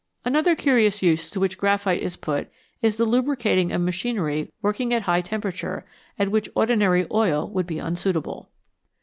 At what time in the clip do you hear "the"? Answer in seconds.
2.97-3.05